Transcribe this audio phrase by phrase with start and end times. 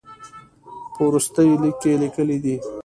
[0.93, 2.55] په وروستي لیک کې یې لیکلي دي.